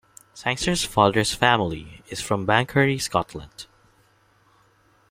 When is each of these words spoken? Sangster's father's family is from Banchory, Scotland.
Sangster's 0.33 0.83
father's 0.83 1.31
family 1.31 2.01
is 2.09 2.19
from 2.21 2.47
Banchory, 2.47 2.99
Scotland. 2.99 3.67